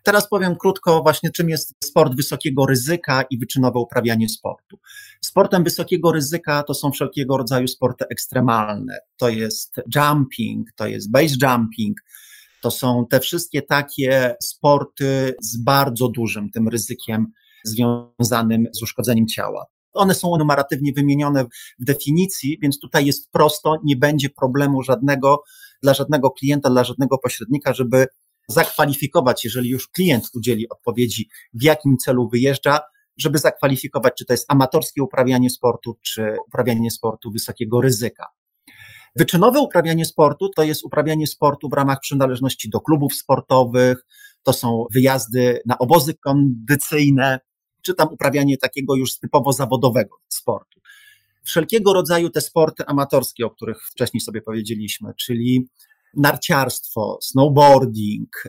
Teraz 0.08 0.30
powiem 0.30 0.56
krótko 0.56 1.02
właśnie, 1.04 1.32
czym 1.32 1.50
jest 1.50 1.74
sport 1.84 2.16
wysokiego 2.16 2.66
ryzyka 2.66 3.24
i 3.30 3.38
wyczynowe 3.38 3.80
uprawianie 3.80 4.30
sportu. 4.30 4.80
Sportem 5.22 5.64
wysokiego 5.64 6.12
ryzyka 6.12 6.64
to 6.64 6.74
są 6.74 6.92
wszelkiego 6.92 7.38
rodzaju 7.38 7.68
sporty 7.68 8.06
ekstremalne. 8.10 9.00
To 9.18 9.30
jest 9.30 9.76
jumping, 9.96 10.68
to 10.76 10.88
jest 10.88 11.12
base 11.12 11.36
jumping, 11.44 11.98
to 12.62 12.72
są 12.72 13.06
te 13.10 13.20
wszystkie 13.20 13.62
takie 13.62 14.36
sporty 14.44 15.36
z 15.42 15.58
bardzo 15.58 16.08
dużym 16.10 16.50
tym 16.52 16.68
ryzykiem 16.68 17.32
związanym 17.64 18.68
z 18.72 18.84
uszkodzeniem 18.84 19.28
ciała. 19.28 19.66
One 19.94 20.16
są 20.16 20.38
numeratywnie 20.38 20.92
wymienione 20.96 21.46
w 21.80 21.86
definicji, 21.86 22.60
więc 22.62 22.80
tutaj 22.80 23.06
jest 23.06 23.32
prosto, 23.32 23.76
nie 23.84 23.96
będzie 23.96 24.30
problemu 24.30 24.84
żadnego 24.84 25.44
dla 25.84 25.94
żadnego 25.94 26.32
klienta, 26.32 26.70
dla 26.70 26.84
żadnego 26.84 27.18
pośrednika, 27.18 27.74
żeby 27.74 28.08
zakwalifikować, 28.48 29.44
jeżeli 29.44 29.70
już 29.70 29.88
klient 29.88 30.30
udzieli 30.36 30.70
odpowiedzi, 30.70 31.30
w 31.54 31.64
jakim 31.64 31.98
celu 31.98 32.30
wyjeżdża, 32.30 32.80
żeby 33.18 33.38
zakwalifikować, 33.38 34.14
czy 34.18 34.26
to 34.26 34.34
jest 34.34 34.52
amatorskie 34.52 35.04
uprawianie 35.04 35.50
sportu, 35.50 35.98
czy 36.02 36.38
uprawianie 36.48 36.92
sportu 36.92 37.32
wysokiego 37.32 37.82
ryzyka. 37.82 38.26
Wyczynowe 39.16 39.60
uprawianie 39.60 40.06
sportu 40.06 40.50
to 40.56 40.64
jest 40.64 40.86
uprawianie 40.86 41.28
sportu 41.28 41.70
w 41.70 41.74
ramach 41.74 42.00
przynależności 42.00 42.70
do 42.70 42.82
klubów 42.82 43.14
sportowych, 43.14 44.06
to 44.44 44.54
są 44.54 44.86
wyjazdy 44.94 45.62
na 45.66 45.78
obozy 45.78 46.14
kondycyjne, 46.14 47.40
czy 47.82 47.94
tam 47.94 48.08
uprawianie 48.12 48.58
takiego 48.58 48.96
już 48.96 49.20
typowo 49.20 49.54
zawodowego 49.54 50.16
sportu. 50.28 50.80
Wszelkiego 51.44 51.94
rodzaju 51.94 52.30
te 52.30 52.42
sporty 52.42 52.86
amatorskie, 52.86 53.46
o 53.46 53.50
których 53.50 53.84
wcześniej 53.84 54.22
sobie 54.22 54.42
powiedzieliśmy, 54.42 55.14
czyli 55.20 55.70
narciarstwo, 56.18 57.20
snowboarding, 57.22 58.44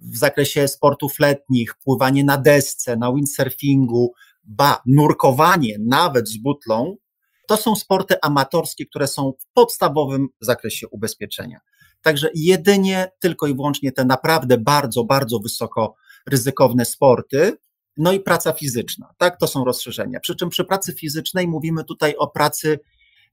w 0.00 0.16
zakresie 0.16 0.68
sportów 0.68 1.18
letnich, 1.18 1.74
pływanie 1.84 2.24
na 2.24 2.38
desce, 2.38 2.96
na 2.96 3.12
windsurfingu, 3.12 4.12
ba, 4.44 4.82
nurkowanie 4.86 5.76
nawet 5.80 6.28
z 6.28 6.36
butlą, 6.36 6.96
to 7.48 7.56
są 7.56 7.76
sporty 7.76 8.14
amatorskie, 8.22 8.86
które 8.86 9.06
są 9.06 9.32
w 9.38 9.52
podstawowym 9.52 10.28
zakresie 10.40 10.88
ubezpieczenia. 10.88 11.60
Także 12.02 12.30
jedynie, 12.34 13.12
tylko 13.20 13.46
i 13.46 13.54
wyłącznie 13.54 13.92
te 13.92 14.04
naprawdę 14.04 14.58
bardzo, 14.58 15.04
bardzo 15.04 15.38
wysoko 15.38 15.94
ryzykowne 16.26 16.84
sporty, 16.84 17.56
no 17.96 18.12
i 18.12 18.20
praca 18.20 18.52
fizyczna, 18.52 19.14
tak, 19.18 19.38
to 19.40 19.46
są 19.46 19.64
rozszerzenia. 19.64 20.20
Przy 20.20 20.36
czym 20.36 20.48
przy 20.50 20.64
pracy 20.64 20.92
fizycznej 20.92 21.48
mówimy 21.48 21.84
tutaj 21.84 22.16
o 22.16 22.28
pracy 22.28 22.80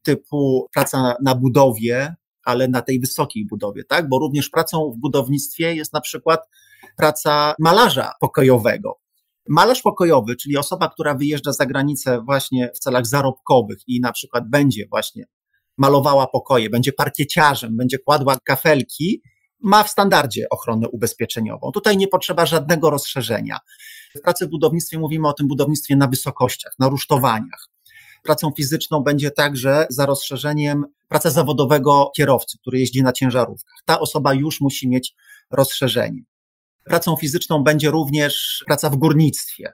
typu 0.02 0.70
praca 0.74 1.16
na 1.24 1.36
budowie, 1.36 2.16
ale 2.44 2.68
na 2.68 2.82
tej 2.82 3.00
wysokiej 3.00 3.46
budowie, 3.46 3.84
tak? 3.84 4.10
Bo 4.10 4.20
również 4.20 4.50
pracą 4.50 4.92
w 4.98 5.00
budownictwie 5.00 5.76
jest 5.76 5.94
na 5.94 6.02
przykład 6.02 6.50
praca 6.98 7.54
malarza 7.60 8.12
pokojowego. 8.20 9.00
Malarz 9.50 9.82
pokojowy, 9.82 10.36
czyli 10.36 10.58
osoba, 10.58 10.90
która 10.90 11.16
wyjeżdża 11.16 11.52
za 11.52 11.66
granicę 11.66 12.22
właśnie 12.26 12.72
w 12.76 12.80
celach 12.80 13.08
zarobkowych 13.08 13.78
i 13.88 14.02
na 14.02 14.12
przykład 14.12 14.50
będzie 14.50 14.88
właśnie 14.90 15.26
malowała 15.78 16.28
pokoje, 16.28 16.70
będzie 16.70 16.94
parkieciarzem, 16.94 17.78
będzie 17.78 18.00
kładła 18.00 18.38
kafelki, 18.46 19.22
ma 19.64 19.84
w 19.84 19.90
standardzie 19.90 20.50
ochronę 20.50 20.90
ubezpieczeniową. 20.90 21.72
Tutaj 21.72 21.98
nie 21.98 22.08
potrzeba 22.08 22.46
żadnego 22.46 22.90
rozszerzenia. 22.90 23.60
W 24.16 24.22
pracy 24.22 24.46
w 24.46 24.50
budownictwie 24.50 25.00
mówimy 25.00 25.28
o 25.28 25.34
tym 25.34 25.48
budownictwie 25.48 25.96
na 25.96 26.08
wysokościach, 26.08 26.74
na 26.80 26.90
rusztowaniach. 26.90 27.73
Pracą 28.24 28.52
fizyczną 28.58 29.00
będzie 29.00 29.32
także 29.32 29.88
za 29.90 30.06
rozszerzeniem 30.06 30.86
praca 31.08 31.30
zawodowego 31.30 32.12
kierowcy, 32.16 32.58
który 32.58 32.80
jeździ 32.80 33.04
na 33.04 33.12
ciężarówkach. 33.12 33.76
Ta 33.86 34.00
osoba 34.00 34.34
już 34.34 34.62
musi 34.62 34.90
mieć 34.90 35.16
rozszerzenie. 35.52 36.24
Pracą 36.84 37.16
fizyczną 37.16 37.64
będzie 37.64 37.92
również 37.92 38.64
praca 38.68 38.90
w 38.90 38.96
górnictwie. 38.96 39.74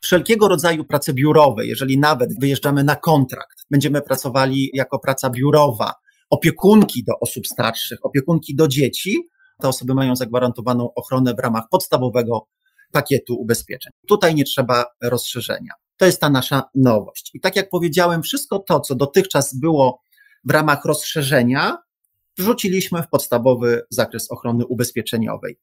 Wszelkiego 0.00 0.48
rodzaju 0.48 0.84
prace 0.84 1.12
biurowe, 1.12 1.66
jeżeli 1.66 1.98
nawet 1.98 2.40
wyjeżdżamy 2.40 2.84
na 2.84 2.96
kontrakt, 2.96 3.58
będziemy 3.70 4.02
pracowali 4.02 4.70
jako 4.74 4.98
praca 4.98 5.30
biurowa, 5.30 5.94
opiekunki 6.30 7.04
do 7.04 7.12
osób 7.20 7.46
starszych, 7.46 7.98
opiekunki 8.02 8.56
do 8.56 8.68
dzieci, 8.68 9.28
te 9.60 9.68
osoby 9.68 9.94
mają 9.94 10.16
zagwarantowaną 10.16 10.94
ochronę 10.94 11.34
w 11.34 11.38
ramach 11.38 11.64
podstawowego 11.70 12.46
pakietu 12.92 13.34
ubezpieczeń. 13.34 13.92
Tutaj 14.08 14.34
nie 14.34 14.44
trzeba 14.44 14.84
rozszerzenia. 15.02 15.72
To 15.98 16.06
jest 16.06 16.20
ta 16.20 16.30
nasza 16.30 16.62
nowość. 16.74 17.30
I 17.34 17.40
tak 17.40 17.56
jak 17.56 17.70
powiedziałem, 17.70 18.22
wszystko 18.22 18.58
to, 18.58 18.80
co 18.80 18.94
dotychczas 18.94 19.54
było 19.54 20.00
w 20.44 20.50
ramach 20.50 20.84
rozszerzenia, 20.84 21.78
wrzuciliśmy 22.38 23.02
w 23.02 23.08
podstawowy 23.08 23.82
zakres 23.90 24.30
ochrony 24.30 24.66
ubezpieczeniowej. 24.66 25.58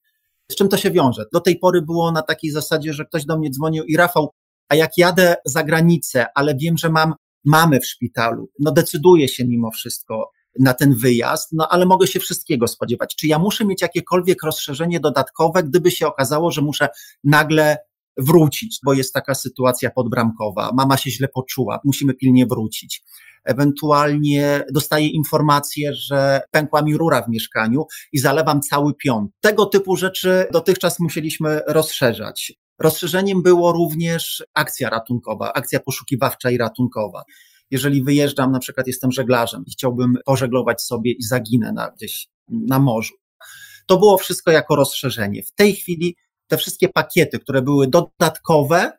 Z 0.52 0.56
czym 0.56 0.69
to 0.69 0.78
się 0.78 0.91
wiąże? 0.91 1.26
Do 1.34 1.39
tej 1.39 1.60
pory 1.60 1.82
było 1.82 2.12
na 2.12 2.21
takiej 2.21 2.52
zasadzie, 2.52 2.93
że 2.93 3.06
ktoś 3.06 3.26
do 3.26 3.38
mnie 3.38 3.50
dzwonił 3.50 3.84
i 3.84 3.98
Rafał, 3.98 4.34
a 4.69 4.76
jak 4.76 4.98
jadę 4.98 5.36
za 5.45 5.63
granicę, 5.63 6.26
ale 6.36 6.56
wiem, 6.56 6.78
że 6.78 6.89
mam 6.89 7.13
mamy 7.45 7.80
w 7.80 7.86
szpitalu, 7.86 8.50
no 8.60 8.71
decyduję 8.71 9.28
się 9.28 9.45
mimo 9.45 9.71
wszystko 9.71 10.32
na 10.60 10.74
ten 10.74 10.95
wyjazd, 10.95 11.50
no 11.52 11.67
ale 11.69 11.86
mogę 11.86 12.08
się 12.08 12.19
wszystkiego 12.19 12.67
spodziewać. 12.67 13.15
Czy 13.15 13.28
ja 13.28 13.39
muszę 13.39 13.65
mieć 13.65 13.82
jakiekolwiek 13.82 14.43
rozszerzenie 14.43 15.00
dodatkowe, 15.00 15.63
gdyby 15.63 15.91
się 15.91 16.08
okazało, 16.08 16.52
że 16.52 16.62
muszę 16.62 16.89
nagle 17.24 17.78
wrócić, 18.17 18.80
bo 18.86 18.93
jest 18.93 19.13
taka 19.13 19.36
sytuacja 19.36 19.91
podbramkowa, 19.91 20.71
mama 20.73 20.97
się 20.97 21.12
źle 21.12 21.28
poczuła, 21.28 21.80
musimy 21.84 22.13
pilnie 22.13 22.45
wrócić. 22.45 23.04
Ewentualnie 23.43 24.63
dostaję 24.73 25.08
informację, 25.08 25.93
że 25.93 26.41
pękła 26.51 26.82
mi 26.82 26.97
rura 26.97 27.21
w 27.21 27.30
mieszkaniu 27.30 27.86
i 28.13 28.19
zalewam 28.19 28.62
cały 28.62 28.93
pion. 28.93 29.28
Tego 29.41 29.65
typu 29.65 29.95
rzeczy 29.95 30.47
dotychczas 30.51 30.99
musieliśmy 30.99 31.62
rozszerzać. 31.67 32.54
Rozszerzeniem 32.80 33.43
było 33.43 33.71
również 33.71 34.43
akcja 34.54 34.89
ratunkowa, 34.89 35.54
akcja 35.54 35.80
poszukiwawcza 35.80 36.51
i 36.51 36.58
ratunkowa 36.58 37.23
jeżeli 37.71 38.04
wyjeżdżam, 38.04 38.51
na 38.51 38.60
przykład 38.60 38.88
jestem 38.88 39.12
żeglarzem 39.12 39.63
i 39.67 39.71
chciałbym 39.71 40.17
pożeglować 40.25 40.82
sobie 40.82 41.12
i 41.12 41.23
zaginę 41.23 41.71
na, 41.71 41.91
gdzieś 41.91 42.28
na 42.47 42.80
morzu. 42.80 43.13
To 43.88 43.97
było 43.97 44.17
wszystko 44.17 44.51
jako 44.51 44.75
rozszerzenie. 44.75 45.43
W 45.43 45.51
tej 45.51 45.75
chwili 45.75 46.15
te 46.47 46.58
wszystkie 46.58 46.89
pakiety, 46.89 47.39
które 47.39 47.62
były 47.62 47.88
dodatkowe, 47.88 48.91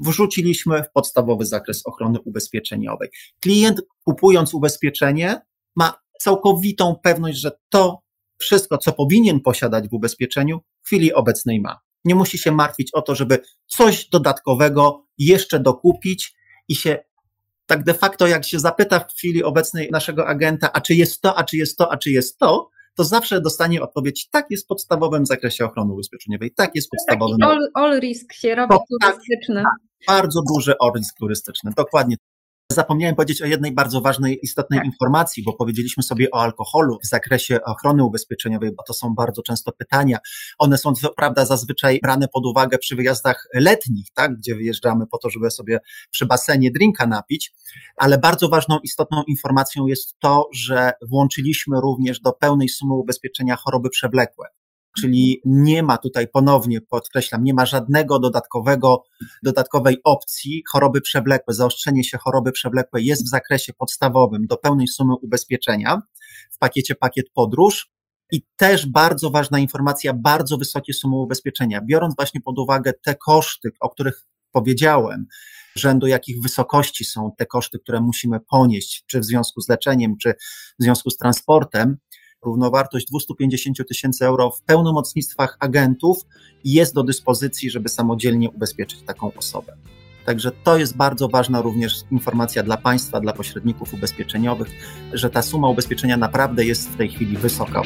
wrzuciliśmy 0.00 0.82
w 0.82 0.90
podstawowy 0.92 1.46
zakres 1.46 1.86
ochrony 1.86 2.20
ubezpieczeniowej. 2.20 3.08
Klient 3.40 3.82
kupując 4.04 4.54
ubezpieczenie 4.54 5.40
ma 5.76 5.94
całkowitą 6.20 6.96
pewność, 7.02 7.38
że 7.38 7.50
to 7.68 8.02
wszystko, 8.38 8.78
co 8.78 8.92
powinien 8.92 9.40
posiadać 9.40 9.88
w 9.88 9.94
ubezpieczeniu, 9.94 10.60
w 10.82 10.86
chwili 10.86 11.12
obecnej 11.12 11.60
ma. 11.60 11.80
Nie 12.04 12.14
musi 12.14 12.38
się 12.38 12.52
martwić 12.52 12.90
o 12.92 13.02
to, 13.02 13.14
żeby 13.14 13.38
coś 13.66 14.08
dodatkowego 14.08 15.06
jeszcze 15.18 15.60
dokupić 15.60 16.34
i 16.68 16.74
się 16.76 17.04
tak 17.66 17.84
de 17.84 17.94
facto, 17.94 18.26
jak 18.26 18.44
się 18.44 18.58
zapyta 18.58 19.00
w 19.00 19.12
chwili 19.12 19.42
obecnej 19.42 19.88
naszego 19.92 20.26
agenta, 20.26 20.72
a 20.72 20.80
czy 20.80 20.94
jest 20.94 21.20
to, 21.20 21.38
a 21.38 21.44
czy 21.44 21.56
jest 21.56 21.76
to, 21.78 21.92
a 21.92 21.96
czy 21.96 22.10
jest 22.10 22.38
to, 22.38 22.70
to 22.94 23.04
zawsze 23.04 23.40
dostanie 23.40 23.82
odpowiedź, 23.82 24.28
tak 24.30 24.46
jest 24.50 24.64
w 24.64 24.66
podstawowym 24.66 25.26
zakresie 25.26 25.64
ochrony 25.64 25.92
ubezpieczeniowej, 25.92 26.50
tak 26.50 26.70
jest 26.74 26.90
podstawowym. 26.90 27.38
Taki 27.38 27.52
all, 27.52 27.68
all 27.74 28.00
risk 28.00 28.32
się 28.32 28.54
robi 28.54 28.74
turystyczny. 28.90 29.62
Tak, 29.62 30.06
bardzo 30.06 30.40
duży 30.54 30.74
all 30.80 30.92
risk 30.96 31.18
turystyczny, 31.18 31.72
dokładnie 31.76 32.16
Zapomniałem 32.72 33.16
powiedzieć 33.16 33.42
o 33.42 33.46
jednej 33.46 33.72
bardzo 33.72 34.00
ważnej, 34.00 34.38
istotnej 34.42 34.78
tak. 34.78 34.86
informacji, 34.86 35.42
bo 35.42 35.52
powiedzieliśmy 35.52 36.02
sobie 36.02 36.30
o 36.30 36.42
alkoholu 36.42 36.98
w 37.04 37.06
zakresie 37.06 37.58
ochrony 37.64 38.04
ubezpieczeniowej, 38.04 38.70
bo 38.72 38.82
to 38.86 38.94
są 38.94 39.14
bardzo 39.14 39.42
często 39.42 39.72
pytania. 39.72 40.18
One 40.58 40.78
są, 40.78 40.94
co 40.94 41.14
prawda, 41.14 41.44
zazwyczaj 41.44 41.98
brane 42.02 42.28
pod 42.28 42.46
uwagę 42.46 42.78
przy 42.78 42.96
wyjazdach 42.96 43.48
letnich, 43.54 44.06
tak, 44.14 44.36
gdzie 44.36 44.54
wyjeżdżamy 44.54 45.06
po 45.06 45.18
to, 45.18 45.30
żeby 45.30 45.50
sobie 45.50 45.78
przy 46.10 46.26
basenie 46.26 46.70
drinka 46.70 47.06
napić, 47.06 47.54
ale 47.96 48.18
bardzo 48.18 48.48
ważną, 48.48 48.78
istotną 48.82 49.22
informacją 49.22 49.86
jest 49.86 50.18
to, 50.18 50.48
że 50.54 50.92
włączyliśmy 51.08 51.80
również 51.80 52.20
do 52.20 52.32
pełnej 52.32 52.68
sumy 52.68 52.94
ubezpieczenia 52.94 53.56
choroby 53.56 53.90
przewlekłe. 53.90 54.48
Czyli 55.00 55.40
nie 55.44 55.82
ma 55.82 55.98
tutaj 55.98 56.28
ponownie, 56.28 56.80
podkreślam, 56.80 57.44
nie 57.44 57.54
ma 57.54 57.66
żadnego 57.66 58.18
dodatkowego, 58.18 59.02
dodatkowej 59.42 60.00
opcji 60.04 60.62
choroby 60.72 61.00
przewlekłe. 61.00 61.54
Zaostrzenie 61.54 62.04
się 62.04 62.18
choroby 62.18 62.52
przewlekłej 62.52 63.06
jest 63.06 63.24
w 63.24 63.28
zakresie 63.28 63.72
podstawowym 63.72 64.46
do 64.46 64.56
pełnej 64.56 64.88
sumy 64.88 65.14
ubezpieczenia 65.22 66.02
w 66.50 66.58
pakiecie 66.58 66.94
pakiet 66.94 67.26
podróż. 67.34 67.90
I 68.32 68.42
też 68.56 68.86
bardzo 68.86 69.30
ważna 69.30 69.58
informacja, 69.58 70.14
bardzo 70.14 70.58
wysokie 70.58 70.92
sumy 70.92 71.16
ubezpieczenia. 71.16 71.80
Biorąc 71.80 72.14
właśnie 72.16 72.40
pod 72.40 72.58
uwagę 72.58 72.92
te 73.04 73.14
koszty, 73.14 73.70
o 73.80 73.90
których 73.90 74.26
powiedziałem, 74.52 75.26
rzędu 75.74 76.06
jakich 76.06 76.42
wysokości 76.42 77.04
są 77.04 77.30
te 77.38 77.46
koszty, 77.46 77.78
które 77.78 78.00
musimy 78.00 78.40
ponieść, 78.40 79.04
czy 79.06 79.20
w 79.20 79.24
związku 79.24 79.60
z 79.60 79.68
leczeniem, 79.68 80.16
czy 80.22 80.34
w 80.80 80.82
związku 80.82 81.10
z 81.10 81.16
transportem, 81.16 81.96
równowartość 82.44 83.06
250 83.06 83.88
tysięcy 83.88 84.26
euro 84.26 84.50
w 84.50 84.62
pełnomocnictwach 84.62 85.56
agentów 85.60 86.26
jest 86.64 86.94
do 86.94 87.02
dyspozycji, 87.02 87.70
żeby 87.70 87.88
samodzielnie 87.88 88.50
ubezpieczyć 88.50 89.02
taką 89.02 89.32
osobę. 89.32 89.76
Także 90.26 90.52
to 90.64 90.78
jest 90.78 90.96
bardzo 90.96 91.28
ważna 91.28 91.62
również 91.62 91.94
informacja 92.10 92.62
dla 92.62 92.76
państwa, 92.76 93.20
dla 93.20 93.32
pośredników 93.32 93.94
ubezpieczeniowych, 93.94 94.70
że 95.12 95.30
ta 95.30 95.42
suma 95.42 95.68
ubezpieczenia 95.68 96.16
naprawdę 96.16 96.64
jest 96.64 96.88
w 96.88 96.96
tej 96.96 97.08
chwili 97.08 97.36
wysoka. 97.36 97.82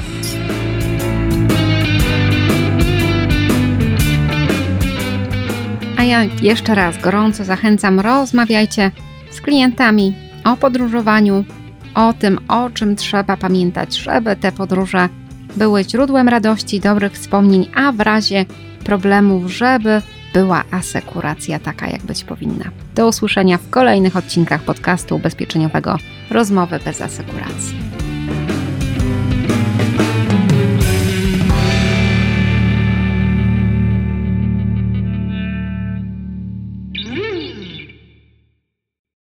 ja 6.08 6.24
jeszcze 6.42 6.74
raz 6.74 6.98
gorąco 6.98 7.44
zachęcam, 7.44 8.00
rozmawiajcie 8.00 8.90
z 9.30 9.40
klientami 9.40 10.14
o 10.44 10.56
podróżowaniu, 10.56 11.44
o 11.98 12.12
tym, 12.12 12.38
o 12.48 12.70
czym 12.70 12.96
trzeba 12.96 13.36
pamiętać, 13.36 13.96
żeby 13.96 14.36
te 14.36 14.52
podróże 14.52 15.08
były 15.56 15.84
źródłem 15.84 16.28
radości, 16.28 16.80
dobrych 16.80 17.12
wspomnień, 17.12 17.66
a 17.74 17.92
w 17.92 18.00
razie 18.00 18.44
problemów, 18.84 19.52
żeby 19.52 20.02
była 20.34 20.64
asekuracja 20.70 21.58
taka, 21.58 21.90
jak 21.90 22.02
być 22.02 22.24
powinna. 22.24 22.64
Do 22.94 23.08
usłyszenia 23.08 23.58
w 23.58 23.70
kolejnych 23.70 24.16
odcinkach 24.16 24.62
podcastu 24.62 25.16
ubezpieczeniowego 25.16 25.96
Rozmowy 26.30 26.78
bez 26.84 27.00
asekuracji. 27.00 27.87